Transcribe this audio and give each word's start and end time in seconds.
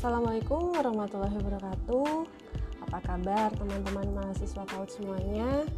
Assalamualaikum 0.00 0.72
warahmatullahi 0.80 1.36
wabarakatuh. 1.44 2.24
Apa 2.88 3.04
kabar 3.04 3.52
teman-teman 3.52 4.08
mahasiswa 4.16 4.64
PAUD 4.64 4.88
semuanya? 4.88 5.68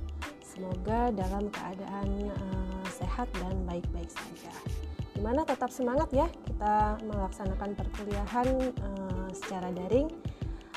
Semoga 0.46 1.10
dalam 1.10 1.50
keadaan 1.50 2.30
uh, 2.30 2.86
sehat 2.86 3.26
dan 3.42 3.66
baik-baik 3.66 4.06
saja. 4.06 4.54
Di 5.10 5.18
mana 5.18 5.42
tetap 5.42 5.74
semangat 5.74 6.06
ya 6.14 6.30
kita 6.46 7.02
melaksanakan 7.02 7.74
perkuliahan 7.74 8.46
uh, 8.86 9.26
secara 9.34 9.74
daring. 9.74 10.06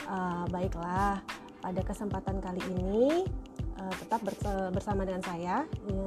Uh, 0.10 0.50
baiklah, 0.50 1.22
pada 1.62 1.82
kesempatan 1.86 2.42
kali 2.42 2.66
ini 2.74 3.30
tetap 4.02 4.24
bersama 4.74 5.06
dengan 5.06 5.22
saya 5.22 5.62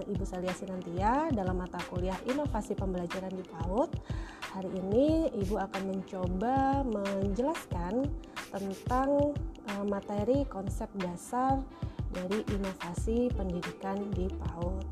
Ibu 0.09 0.25
Salia 0.27 0.51
Sinantia 0.51 1.31
dalam 1.31 1.63
mata 1.63 1.79
kuliah 1.87 2.17
Inovasi 2.27 2.75
Pembelajaran 2.75 3.31
di 3.31 3.45
PAUD 3.47 3.91
Hari 4.59 4.75
ini 4.75 5.31
Ibu 5.39 5.55
akan 5.55 5.83
mencoba 5.87 6.83
menjelaskan 6.83 8.11
tentang 8.51 9.31
uh, 9.71 9.85
materi 9.87 10.43
konsep 10.51 10.91
dasar 10.99 11.63
dari 12.11 12.43
inovasi 12.51 13.31
pendidikan 13.39 14.03
di 14.19 14.27
PAUD. 14.27 14.83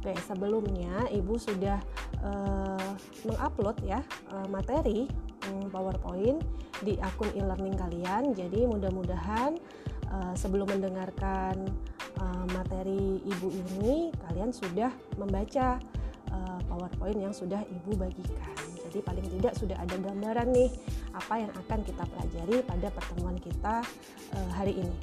Oke, 0.00 0.16
sebelumnya 0.24 1.12
Ibu 1.12 1.36
sudah 1.36 1.76
uh, 2.24 2.96
mengupload 3.28 3.84
ya 3.84 4.00
uh, 4.32 4.48
materi 4.48 5.04
um, 5.52 5.68
PowerPoint 5.68 6.40
di 6.80 6.96
akun 7.04 7.28
e-learning 7.36 7.76
kalian. 7.76 8.32
Jadi 8.32 8.64
mudah-mudahan 8.64 9.60
uh, 10.08 10.32
sebelum 10.32 10.72
mendengarkan 10.72 11.68
materi 12.50 13.20
Ibu 13.28 13.46
ini 13.52 14.10
kalian 14.26 14.50
sudah 14.50 14.90
membaca 15.20 15.78
uh, 16.32 16.60
PowerPoint 16.68 17.18
yang 17.18 17.34
sudah 17.34 17.60
Ibu 17.66 17.96
bagikan. 17.96 18.56
Jadi 18.88 19.04
paling 19.04 19.26
tidak 19.36 19.52
sudah 19.52 19.76
ada 19.76 19.96
gambaran 20.00 20.48
nih 20.48 20.70
apa 21.12 21.34
yang 21.44 21.52
akan 21.52 21.78
kita 21.84 22.04
pelajari 22.08 22.56
pada 22.64 22.88
pertemuan 22.88 23.36
kita 23.36 23.84
uh, 24.32 24.50
hari 24.56 24.80
ini. 24.80 24.96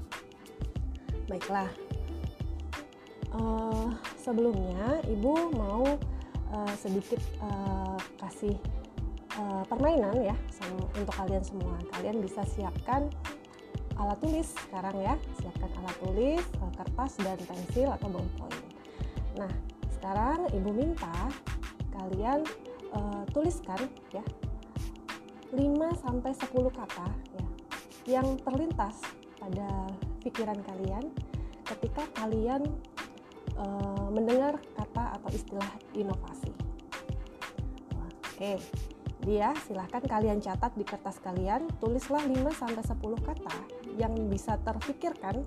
Baiklah, 1.25 1.69
uh, 3.33 3.89
sebelumnya 4.17 5.01
Ibu 5.05 5.53
mau 5.53 5.85
uh, 6.53 6.73
sedikit 6.77 7.21
uh, 7.41 7.97
kasih 8.21 8.57
uh, 9.37 9.65
permainan 9.69 10.17
ya 10.21 10.37
sama, 10.53 10.85
untuk 10.97 11.13
kalian 11.13 11.41
semua. 11.45 11.77
Kalian 11.93 12.21
bisa 12.21 12.41
siapkan 12.45 13.09
alat 13.95 14.19
tulis 14.19 14.49
sekarang 14.67 14.97
ya, 14.99 15.15
siapkan 15.39 15.71
alat 15.81 15.97
tulis, 16.03 16.43
kertas 16.75 17.11
dan 17.21 17.39
pensil 17.47 17.89
atau 17.89 18.07
ballpoint. 18.11 18.65
Nah, 19.39 19.51
sekarang 20.05 20.45
ibu 20.53 20.69
minta 20.69 21.33
kalian 21.97 22.45
uh, 22.93 23.25
tuliskan 23.33 23.89
ya 24.13 24.21
5 25.49 25.57
sampai 25.97 26.29
10 26.29 26.45
kata 26.69 27.09
ya 27.33 27.47
yang 28.13 28.37
terlintas 28.37 29.01
pada 29.41 29.89
pikiran 30.21 30.61
kalian 30.61 31.09
ketika 31.65 32.05
kalian 32.21 32.69
uh, 33.57 34.05
mendengar 34.13 34.61
kata 34.77 35.17
atau 35.17 35.29
istilah 35.33 35.73
inovasi. 35.97 36.53
Oke, 37.97 38.61
dia 39.25 39.57
silahkan 39.65 40.05
kalian 40.05 40.37
catat 40.37 40.69
di 40.77 40.85
kertas 40.85 41.17
kalian, 41.17 41.65
tulislah 41.81 42.21
5 42.21 42.45
sampai 42.53 42.85
10 42.85 43.25
kata 43.25 43.57
yang 43.97 44.13
bisa 44.29 44.53
terfikirkan 44.61 45.41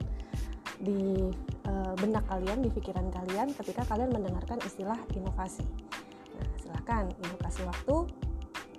di 0.79 1.27
uh, 1.67 1.95
benak 1.98 2.23
kalian, 2.31 2.62
di 2.62 2.71
pikiran 2.71 3.11
kalian 3.11 3.51
ketika 3.55 3.83
kalian 3.91 4.15
mendengarkan 4.15 4.62
istilah 4.62 4.98
inovasi. 5.15 5.67
Nah, 6.39 6.48
silahkan 6.62 7.11
ibu 7.11 7.37
kasih 7.43 7.65
waktu 7.67 7.97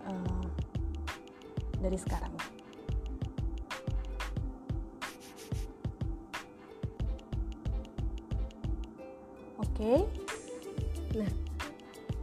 uh, 0.08 0.46
dari 1.84 2.00
sekarang. 2.00 2.32
Oke, 9.60 10.04
nah 11.16 11.32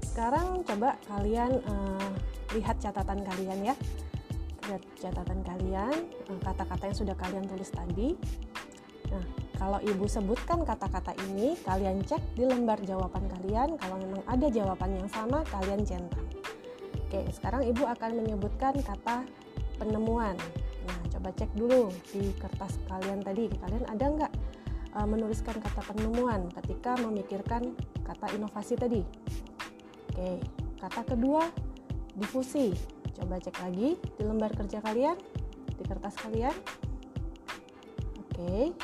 sekarang 0.05 0.61
coba 0.61 1.01
kalian 1.09 1.57
uh, 1.69 2.13
lihat 2.53 2.77
catatan 2.81 3.25
kalian 3.25 3.73
ya, 3.73 3.75
lihat 4.69 4.85
catatan 5.01 5.41
kalian, 5.41 5.97
kata-kata 6.45 6.93
yang 6.93 6.99
sudah 7.01 7.17
kalian 7.17 7.49
tulis 7.49 7.73
tadi. 7.73 8.13
Nah, 9.09 9.25
kalau 9.57 9.81
ibu 9.81 10.05
sebutkan 10.05 10.69
kata-kata 10.69 11.17
ini, 11.33 11.57
kalian 11.65 12.05
cek 12.05 12.21
di 12.37 12.45
lembar 12.45 12.77
jawaban 12.85 13.25
kalian. 13.25 13.81
Kalau 13.81 13.97
memang 13.97 14.21
ada 14.29 14.53
jawaban 14.53 15.01
yang 15.01 15.09
sama, 15.09 15.41
kalian 15.49 15.81
centang. 15.81 16.29
Oke, 17.09 17.25
sekarang 17.33 17.65
ibu 17.65 17.89
akan 17.89 18.21
menyebutkan 18.21 18.77
kata 18.85 19.25
penemuan. 19.81 20.37
Nah, 20.85 21.01
coba 21.09 21.33
cek 21.33 21.49
dulu 21.57 21.89
di 22.13 22.37
kertas 22.37 22.77
kalian 22.85 23.25
tadi. 23.25 23.49
Kalian 23.49 23.85
ada 23.89 24.05
nggak 24.05 24.33
e, 24.93 24.99
menuliskan 25.09 25.57
kata 25.57 25.81
penemuan 25.89 26.53
ketika 26.61 26.99
memikirkan 27.01 27.73
kata 28.05 28.37
inovasi 28.37 28.77
tadi? 28.77 29.01
Oke, 30.13 30.37
kata 30.83 31.01
kedua 31.17 31.49
difusi. 32.13 32.77
Coba 33.17 33.41
cek 33.41 33.57
lagi 33.65 33.97
di 33.97 34.23
lembar 34.23 34.53
kerja 34.53 34.85
kalian, 34.85 35.17
di 35.73 35.85
kertas 35.89 36.21
kalian. 36.21 36.53
Oke, 38.21 38.77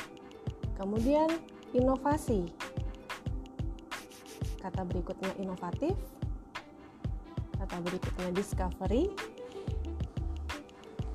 Kemudian 0.83 1.31
inovasi. 1.71 2.43
Kata 4.59 4.83
berikutnya 4.83 5.31
inovatif. 5.39 5.95
Kata 7.55 7.79
berikutnya 7.79 8.35
discovery. 8.35 9.07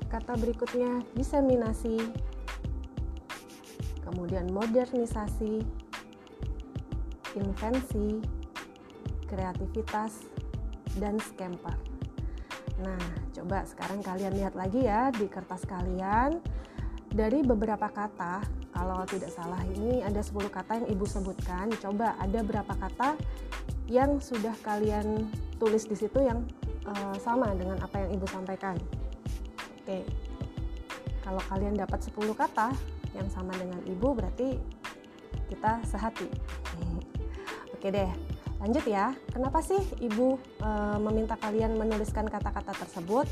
Kata 0.09 0.33
berikutnya 0.41 1.05
diseminasi. 1.13 2.01
Kemudian 4.01 4.49
modernisasi, 4.49 5.61
invensi, 7.37 8.25
kreativitas, 9.29 10.25
dan 10.97 11.21
scamper. 11.21 11.77
Nah, 12.81 12.97
coba 13.37 13.61
sekarang 13.69 14.01
kalian 14.01 14.33
lihat 14.33 14.57
lagi 14.57 14.89
ya 14.89 15.13
di 15.13 15.29
kertas 15.29 15.61
kalian 15.69 16.41
dari 17.09 17.41
beberapa 17.41 17.89
kata 17.89 18.45
kalau 18.69 19.01
tidak 19.09 19.33
salah 19.33 19.59
ini 19.65 20.05
ada 20.05 20.21
10 20.21 20.45
kata 20.47 20.83
yang 20.83 20.87
ibu 20.93 21.05
sebutkan. 21.09 21.67
Coba 21.81 22.15
ada 22.21 22.39
berapa 22.45 22.73
kata 22.73 23.17
yang 23.89 24.21
sudah 24.21 24.53
kalian 24.61 25.25
tulis 25.57 25.89
di 25.89 25.97
situ 25.97 26.21
yang 26.21 26.45
uh, 26.85 27.17
sama 27.17 27.51
dengan 27.57 27.81
apa 27.81 28.05
yang 28.05 28.15
ibu 28.15 28.25
sampaikan? 28.29 28.77
Oke. 29.81 30.05
Kalau 31.25 31.41
kalian 31.49 31.75
dapat 31.75 31.99
10 32.07 32.13
kata 32.37 32.71
yang 33.17 33.27
sama 33.27 33.51
dengan 33.57 33.81
ibu 33.89 34.13
berarti 34.13 34.55
kita 35.49 35.81
sehati. 35.89 36.29
Oke 37.75 37.89
deh 37.89 38.39
lanjut 38.59 38.85
ya. 38.85 39.15
Kenapa 39.31 39.63
sih 39.63 39.79
ibu 40.03 40.35
uh, 40.61 40.99
meminta 40.99 41.39
kalian 41.39 41.79
menuliskan 41.79 42.27
kata-kata 42.27 42.75
tersebut 42.75 43.25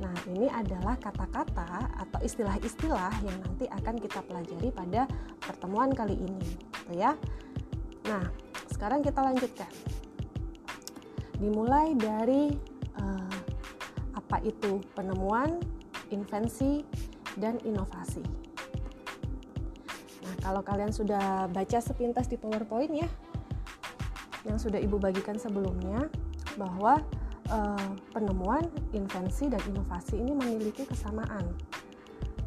Nah, 0.00 0.16
ini 0.32 0.48
adalah 0.48 0.96
kata-kata 0.96 1.92
atau 2.00 2.20
istilah-istilah 2.24 3.20
yang 3.20 3.36
nanti 3.44 3.68
akan 3.68 4.00
kita 4.00 4.24
pelajari 4.24 4.72
pada 4.72 5.04
pertemuan 5.36 5.92
kali 5.92 6.16
ini, 6.16 6.56
gitu 6.72 6.96
ya. 6.96 7.12
Nah, 8.08 8.24
sekarang 8.72 9.04
kita 9.04 9.20
lanjutkan. 9.20 9.68
Dimulai 11.36 11.92
dari 12.00 12.48
uh, 12.96 13.36
apa 14.16 14.40
itu 14.40 14.80
penemuan, 14.96 15.60
invensi, 16.08 16.80
dan 17.36 17.60
inovasi. 17.60 18.24
Nah, 20.24 20.34
kalau 20.40 20.64
kalian 20.64 20.96
sudah 20.96 21.44
baca 21.52 21.78
sepintas 21.78 22.24
di 22.24 22.40
PowerPoint 22.40 22.92
ya, 22.96 23.08
yang 24.48 24.56
sudah 24.56 24.80
Ibu 24.80 24.96
bagikan 24.96 25.36
sebelumnya, 25.36 26.08
bahwa 26.56 27.04
uh, 27.50 27.92
penemuan, 28.14 28.64
invensi, 28.94 29.50
dan 29.50 29.60
inovasi 29.68 30.16
ini 30.16 30.32
memiliki 30.32 30.86
kesamaan, 30.86 31.44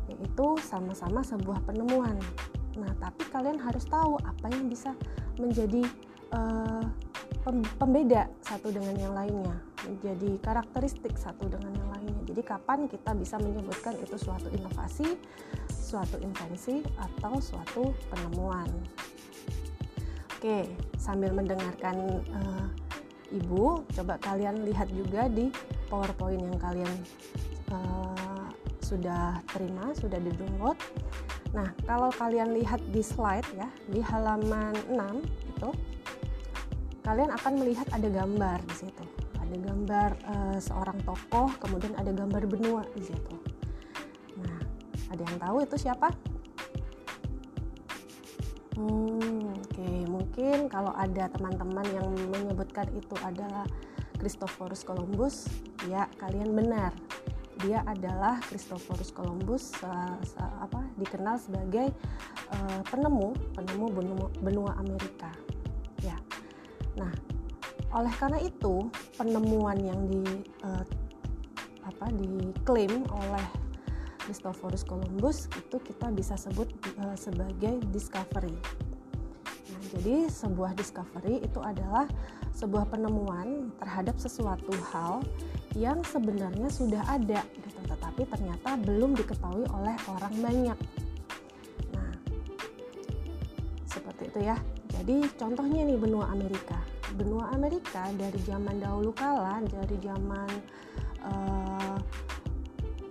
yaitu 0.10 0.48
sama-sama 0.64 1.22
sebuah 1.22 1.62
penemuan. 1.68 2.18
Nah, 2.80 2.92
tapi 2.98 3.24
kalian 3.30 3.62
harus 3.62 3.86
tahu 3.86 4.18
apa 4.26 4.50
yang 4.50 4.66
bisa 4.66 4.98
menjadi 5.38 5.86
uh, 6.34 6.84
pembeda 7.78 8.32
satu 8.42 8.72
dengan 8.72 8.96
yang 8.98 9.14
lainnya, 9.14 9.56
menjadi 9.86 10.40
karakteristik 10.42 11.14
satu 11.20 11.46
dengan 11.52 11.76
yang 11.76 11.90
lainnya. 11.94 12.22
Jadi, 12.34 12.42
kapan 12.42 12.88
kita 12.90 13.12
bisa 13.14 13.36
menyebutkan 13.38 13.94
itu 14.00 14.16
suatu 14.18 14.50
inovasi, 14.50 15.20
suatu 15.70 16.18
invensi, 16.24 16.82
atau 16.98 17.38
suatu 17.38 17.94
penemuan? 18.10 18.72
Oke, 20.44 20.68
sambil 21.00 21.32
mendengarkan 21.32 22.20
uh, 22.36 22.68
ibu 23.34 23.82
coba 23.90 24.22
kalian 24.22 24.62
lihat 24.64 24.88
juga 24.94 25.26
di 25.26 25.50
powerpoint 25.90 26.40
yang 26.40 26.60
kalian 26.62 26.94
uh, 27.74 28.48
sudah 28.80 29.42
terima 29.50 29.90
sudah 29.98 30.22
di 30.22 30.30
download 30.38 30.78
nah 31.54 31.70
kalau 31.86 32.14
kalian 32.14 32.54
lihat 32.54 32.82
di 32.94 33.02
slide 33.02 33.46
ya 33.58 33.70
di 33.90 34.02
halaman 34.02 34.74
6 34.90 35.54
itu 35.54 35.70
kalian 37.04 37.30
akan 37.36 37.54
melihat 37.60 37.88
ada 37.92 38.08
gambar 38.08 38.64
di 38.64 38.76
situ. 38.80 39.04
Ada 39.38 39.56
gambar 39.60 40.10
uh, 40.24 40.58
seorang 40.58 40.98
tokoh 41.04 41.52
kemudian 41.60 41.94
ada 42.00 42.16
gambar 42.16 42.48
benua 42.48 42.88
di 42.96 43.04
situ. 43.04 43.36
Nah 44.40 44.60
ada 45.12 45.22
yang 45.22 45.38
tahu 45.38 45.58
itu 45.68 45.76
siapa? 45.76 46.10
Hmm. 48.80 49.53
Mungkin 50.34 50.66
kalau 50.66 50.90
ada 50.98 51.30
teman-teman 51.30 51.86
yang 51.94 52.10
menyebutkan 52.34 52.90
itu 52.98 53.14
adalah 53.22 53.70
Christophorus 54.18 54.82
Columbus 54.82 55.46
ya 55.86 56.10
kalian 56.18 56.58
benar. 56.58 56.90
Dia 57.62 57.86
adalah 57.86 58.42
Christophorus 58.42 59.14
Columbus 59.14 59.78
uh, 59.86 60.18
apa 60.58 60.90
dikenal 60.98 61.38
sebagai 61.38 61.94
uh, 62.50 62.82
penemu 62.90 63.30
penemu 63.54 63.86
benua, 63.94 64.28
benua 64.42 64.72
Amerika 64.82 65.30
ya. 66.02 66.18
Nah 66.98 67.14
oleh 67.94 68.14
karena 68.18 68.42
itu 68.42 68.90
penemuan 69.14 69.78
yang 69.86 70.02
di 70.10 70.50
uh, 70.66 70.82
apa 71.86 72.10
diklaim 72.10 73.06
oleh 73.06 73.46
Christophorus 74.26 74.82
Columbus 74.82 75.46
itu 75.54 75.78
kita 75.78 76.10
bisa 76.10 76.34
sebut 76.42 76.74
uh, 77.06 77.14
sebagai 77.14 77.86
discovery 77.94 78.58
jadi 79.94 80.26
sebuah 80.26 80.74
discovery 80.74 81.46
itu 81.46 81.62
adalah 81.62 82.10
sebuah 82.58 82.90
penemuan 82.90 83.70
terhadap 83.78 84.18
sesuatu 84.18 84.74
hal 84.90 85.22
yang 85.78 86.02
sebenarnya 86.02 86.70
sudah 86.70 87.02
ada 87.06 87.46
gitu 87.54 87.74
tetapi 88.14 88.30
ternyata 88.30 88.78
belum 88.78 89.18
diketahui 89.18 89.66
oleh 89.74 89.98
orang 90.10 90.34
banyak. 90.38 90.78
Nah 91.94 92.14
seperti 93.90 94.34
itu 94.34 94.40
ya. 94.50 94.58
Jadi 94.94 95.26
contohnya 95.34 95.82
nih 95.82 95.98
benua 95.98 96.30
Amerika. 96.30 96.78
Benua 97.18 97.54
Amerika 97.54 98.10
dari 98.14 98.38
zaman 98.46 98.82
dahulu 98.82 99.14
kala 99.14 99.62
dari 99.66 99.98
zaman 100.02 100.50
uh, 101.26 101.98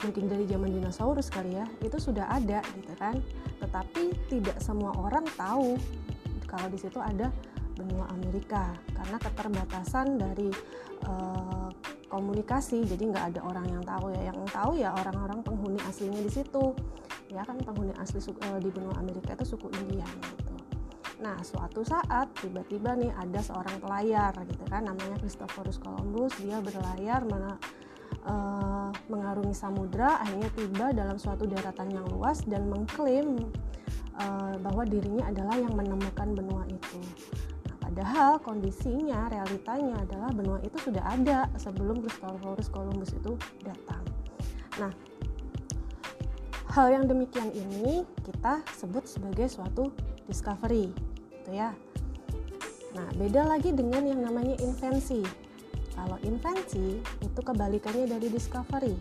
mungkin 0.03 0.27
dari 0.27 0.47
zaman 0.51 0.71
dinosaurus 0.71 1.31
kali 1.31 1.55
ya 1.59 1.67
itu 1.83 1.99
sudah 1.99 2.31
ada 2.31 2.63
gitu 2.79 2.95
kan. 2.95 3.19
Tetapi 3.59 4.31
tidak 4.31 4.59
semua 4.63 4.95
orang 4.99 5.27
tahu 5.35 5.79
kalau 6.53 6.69
di 6.69 6.77
situ 6.77 7.01
ada 7.01 7.33
benua 7.73 8.05
Amerika. 8.13 8.77
Karena 8.93 9.17
keterbatasan 9.17 10.21
dari 10.21 10.53
uh, 11.09 11.73
komunikasi 12.13 12.85
jadi 12.85 13.03
nggak 13.09 13.25
ada 13.33 13.41
orang 13.49 13.67
yang 13.73 13.83
tahu 13.83 14.13
ya. 14.13 14.23
Yang 14.29 14.39
tahu 14.53 14.73
ya 14.77 14.91
orang-orang 14.93 15.41
penghuni 15.41 15.81
aslinya 15.89 16.21
di 16.21 16.33
situ. 16.33 16.77
Ya 17.33 17.41
kan 17.49 17.57
penghuni 17.57 17.97
asli 17.97 18.21
uh, 18.21 18.61
di 18.61 18.69
benua 18.69 19.01
Amerika 19.01 19.33
itu 19.33 19.57
suku 19.57 19.73
Indian 19.81 20.13
gitu. 20.37 20.55
Nah 21.25 21.41
suatu 21.41 21.81
saat 21.81 22.29
tiba-tiba 22.37 22.93
nih 22.93 23.09
ada 23.17 23.41
seorang 23.41 23.81
pelayar 23.81 24.37
gitu 24.45 24.65
kan 24.69 24.85
namanya 24.85 25.17
Christophorus 25.17 25.81
Columbus. 25.81 26.37
Dia 26.45 26.61
berlayar 26.61 27.25
mana 27.25 27.57
uh, 28.29 28.93
mengarungi 29.09 29.57
samudra 29.57 30.21
akhirnya 30.21 30.51
tiba 30.53 30.87
dalam 30.93 31.17
suatu 31.17 31.49
daratan 31.49 31.89
yang 31.89 32.05
luas 32.13 32.45
dan 32.45 32.69
mengklaim 32.69 33.49
uh, 34.23 34.55
bahwa 34.63 34.87
dirinya 34.87 35.27
adalah 35.27 35.59
yang 35.59 35.75
menemukan 35.75 36.39
benua 36.39 36.63
itu 36.71 37.03
Padahal 37.93 38.41
kondisinya, 38.41 39.29
realitanya 39.29 40.01
adalah 40.01 40.33
benua 40.33 40.57
itu 40.65 40.81
sudah 40.81 41.05
ada 41.13 41.45
sebelum 41.61 42.01
Christophorus 42.01 42.73
Columbus 42.73 43.13
itu 43.13 43.37
datang. 43.61 44.01
Nah, 44.81 44.89
hal 46.73 46.89
yang 46.89 47.05
demikian 47.05 47.53
ini 47.53 48.09
kita 48.25 48.65
sebut 48.73 49.05
sebagai 49.05 49.45
suatu 49.53 49.93
discovery, 50.25 50.89
gitu 51.37 51.53
ya. 51.53 51.77
Nah, 52.97 53.13
beda 53.13 53.45
lagi 53.45 53.77
dengan 53.77 54.09
yang 54.09 54.25
namanya 54.25 54.57
invensi. 54.65 55.21
Kalau 55.93 56.17
invensi 56.25 56.97
itu 56.97 57.41
kebalikannya 57.45 58.09
dari 58.09 58.33
discovery, 58.33 58.97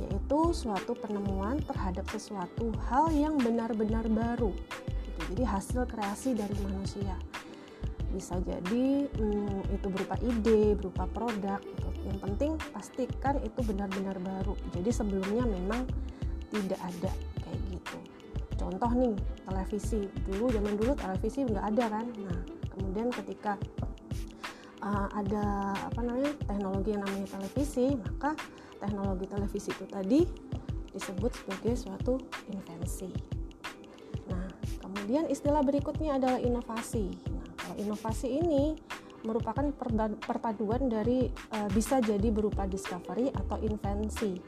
yaitu 0.00 0.40
suatu 0.56 0.96
penemuan 0.96 1.60
terhadap 1.68 2.08
sesuatu 2.08 2.72
hal 2.88 3.12
yang 3.12 3.36
benar-benar 3.36 4.08
baru. 4.08 4.50
Gitu. 5.04 5.20
Jadi 5.36 5.42
hasil 5.44 5.84
kreasi 5.84 6.32
dari 6.32 6.56
manusia 6.64 7.20
bisa 8.10 8.42
jadi 8.42 9.06
hmm, 9.06 9.70
itu 9.70 9.86
berupa 9.86 10.18
ide 10.18 10.74
berupa 10.74 11.06
produk 11.06 11.62
gitu. 11.62 11.88
yang 12.10 12.18
penting 12.18 12.50
pastikan 12.74 13.38
itu 13.38 13.60
benar-benar 13.62 14.18
baru 14.18 14.58
jadi 14.74 14.90
sebelumnya 14.90 15.46
memang 15.46 15.86
tidak 16.50 16.80
ada 16.82 17.12
kayak 17.46 17.60
gitu 17.70 17.98
contoh 18.58 18.90
nih 18.98 19.14
televisi 19.46 20.00
dulu 20.26 20.50
zaman 20.50 20.74
dulu 20.74 20.92
televisi 20.98 21.46
nggak 21.46 21.64
ada 21.70 21.84
kan 21.86 22.06
nah 22.26 22.40
kemudian 22.74 23.08
ketika 23.14 23.54
uh, 24.82 25.08
ada 25.14 25.74
apa 25.78 26.00
namanya 26.02 26.32
teknologi 26.50 26.90
yang 26.98 27.02
namanya 27.06 27.28
televisi 27.30 27.94
maka 27.94 28.34
teknologi 28.80 29.28
televisi 29.28 29.70
itu 29.70 29.84
tadi 29.86 30.20
disebut 30.90 31.30
sebagai 31.36 31.74
suatu 31.78 32.18
invensi 32.50 33.12
nah 34.26 34.48
kemudian 34.82 35.28
istilah 35.30 35.62
berikutnya 35.62 36.18
adalah 36.18 36.40
inovasi 36.42 37.12
inovasi 37.78 38.40
ini 38.42 38.74
merupakan 39.24 39.64
perpaduan 40.20 40.88
dari 40.88 41.28
uh, 41.52 41.68
bisa 41.72 42.00
jadi 42.00 42.32
berupa 42.32 42.64
discovery 42.64 43.28
atau 43.28 43.60
invensi. 43.60 44.40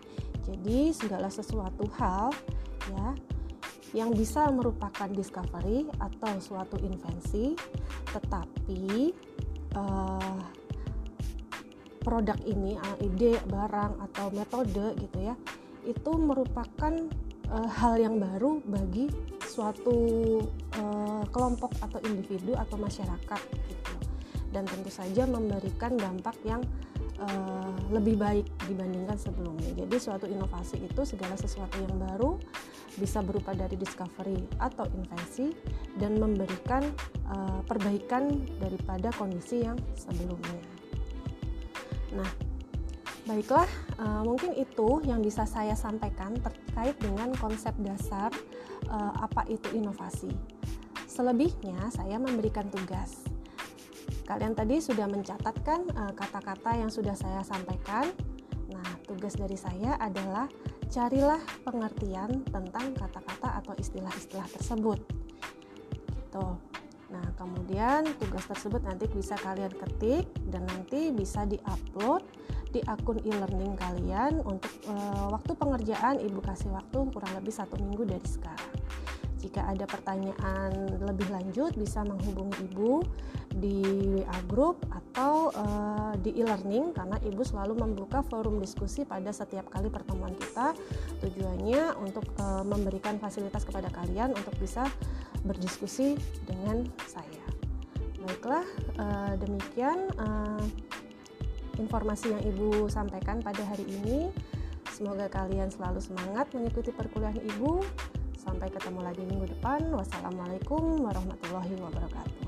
Jadi 0.42 0.90
segala 0.96 1.28
sesuatu 1.28 1.86
hal 2.00 2.32
ya 2.90 3.08
yang 3.92 4.16
bisa 4.16 4.48
merupakan 4.48 5.12
discovery 5.12 5.84
atau 6.00 6.40
suatu 6.40 6.80
invensi, 6.80 7.52
tetapi 8.08 9.12
uh, 9.76 10.40
produk 12.02 12.36
ini, 12.44 12.74
uh, 12.76 12.96
ide, 13.00 13.38
barang 13.46 14.02
atau 14.10 14.26
metode 14.34 14.98
gitu 14.98 15.18
ya, 15.22 15.34
itu 15.86 16.12
merupakan 16.18 16.92
uh, 17.48 17.68
hal 17.80 17.98
yang 17.98 18.18
baru 18.18 18.58
bagi 18.66 19.06
suatu 19.46 19.96
uh, 20.78 21.24
kelompok 21.30 21.72
atau 21.78 21.98
individu 22.06 22.58
atau 22.58 22.76
masyarakat 22.78 23.40
gitu 23.70 23.92
dan 24.52 24.68
tentu 24.68 24.92
saja 24.92 25.24
memberikan 25.24 25.96
dampak 25.96 26.36
yang 26.44 26.60
uh, 27.18 27.72
lebih 27.90 28.20
baik 28.20 28.46
dibandingkan 28.68 29.16
sebelumnya. 29.16 29.72
Jadi 29.74 29.96
suatu 29.96 30.28
inovasi 30.28 30.84
itu 30.84 31.02
segala 31.08 31.34
sesuatu 31.34 31.80
yang 31.80 31.96
baru 31.96 32.36
bisa 33.00 33.24
berupa 33.24 33.56
dari 33.56 33.80
discovery 33.80 34.36
atau 34.60 34.84
invensi 34.92 35.56
dan 35.96 36.20
memberikan 36.20 36.84
uh, 37.32 37.64
perbaikan 37.64 38.44
daripada 38.60 39.08
kondisi 39.16 39.64
yang 39.64 39.80
sebelumnya. 39.96 40.71
Nah, 42.12 42.30
baiklah 43.24 43.68
uh, 43.98 44.22
mungkin 44.22 44.52
itu 44.56 45.00
yang 45.08 45.24
bisa 45.24 45.48
saya 45.48 45.72
sampaikan 45.72 46.36
terkait 46.38 46.96
dengan 47.00 47.32
konsep 47.38 47.72
dasar 47.80 48.32
uh, 48.88 49.12
apa 49.20 49.48
itu 49.48 49.68
inovasi. 49.72 50.32
Selebihnya 51.08 51.92
saya 51.92 52.16
memberikan 52.16 52.68
tugas. 52.72 53.20
Kalian 54.24 54.56
tadi 54.56 54.80
sudah 54.80 55.04
mencatatkan 55.10 55.92
kata 55.92 56.14
kata-kata 56.16 56.70
yang 56.78 56.88
sudah 56.88 57.12
saya 57.12 57.44
sampaikan. 57.44 58.08
Nah, 58.72 58.88
tugas 59.04 59.36
dari 59.36 59.58
saya 59.60 60.00
adalah 60.00 60.48
carilah 60.88 61.40
pengertian 61.68 62.40
tentang 62.48 62.96
kata-kata 62.96 63.60
atau 63.60 63.76
istilah-istilah 63.76 64.48
tersebut. 64.56 64.98
Gitu. 66.32 66.71
Nah, 67.12 67.28
kemudian 67.36 68.08
tugas 68.16 68.48
tersebut 68.48 68.80
nanti 68.80 69.04
bisa 69.12 69.36
kalian 69.36 69.70
ketik 69.76 70.24
dan 70.48 70.64
nanti 70.64 71.12
bisa 71.12 71.44
diupload 71.44 72.24
di 72.72 72.80
akun 72.88 73.20
e-learning 73.20 73.76
kalian 73.76 74.40
untuk 74.48 74.72
e, 74.88 74.94
waktu 75.28 75.52
pengerjaan 75.52 76.16
ibu 76.24 76.40
kasih 76.40 76.72
waktu 76.72 77.04
kurang 77.12 77.32
lebih 77.36 77.52
satu 77.52 77.76
minggu 77.76 78.08
dari 78.08 78.24
sekarang. 78.24 78.72
Jika 79.42 79.66
ada 79.68 79.84
pertanyaan 79.84 81.02
lebih 81.02 81.28
lanjut 81.28 81.74
bisa 81.74 82.06
menghubungi 82.06 82.62
ibu 82.72 83.02
di 83.52 83.82
WA 84.22 84.38
group 84.48 84.86
atau 84.88 85.50
uh, 85.52 86.14
di 86.22 86.32
e-learning 86.40 86.94
karena 86.94 87.18
ibu 87.26 87.42
selalu 87.44 87.74
membuka 87.84 88.24
forum 88.24 88.62
diskusi 88.62 89.02
pada 89.02 89.34
setiap 89.34 89.68
kali 89.68 89.90
pertemuan 89.90 90.32
kita. 90.38 90.72
Tujuannya 91.20 91.98
untuk 92.00 92.24
uh, 92.38 92.62
memberikan 92.62 93.18
fasilitas 93.18 93.66
kepada 93.66 93.90
kalian 93.90 94.32
untuk 94.32 94.54
bisa 94.56 94.86
berdiskusi 95.42 96.18
dengan 96.46 96.86
saya 97.06 97.42
baiklah 98.22 98.66
uh, 98.98 99.34
demikian 99.38 100.06
uh, 100.18 100.62
informasi 101.78 102.30
yang 102.30 102.42
Ibu 102.42 102.86
sampaikan 102.86 103.42
pada 103.42 103.62
hari 103.66 103.82
ini. 103.86 104.30
Semoga 104.92 105.26
kalian 105.26 105.72
selalu 105.72 105.98
semangat 105.98 106.52
mengikuti 106.54 106.94
perkuliahan 106.94 107.40
Ibu. 107.56 107.82
Sampai 108.38 108.70
ketemu 108.74 109.00
lagi 109.02 109.22
minggu 109.24 109.46
depan. 109.58 109.90
Wassalamualaikum 109.94 111.00
warahmatullahi 111.00 111.74
wabarakatuh. 111.78 112.41